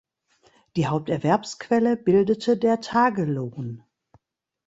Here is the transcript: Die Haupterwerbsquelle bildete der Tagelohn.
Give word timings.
Die 0.77 0.87
Haupterwerbsquelle 0.87 1.95
bildete 1.95 2.57
der 2.57 2.81
Tagelohn. 2.81 3.83